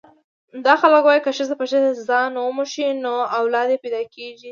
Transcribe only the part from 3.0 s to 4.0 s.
نو اولاد یې